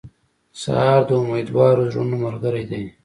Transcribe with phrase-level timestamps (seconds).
[0.61, 2.83] سهار د امیدوارو زړونو ملګری دی.